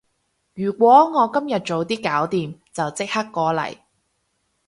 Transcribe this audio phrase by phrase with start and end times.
[0.55, 3.77] 如果我今日早啲搞掂，就即刻過嚟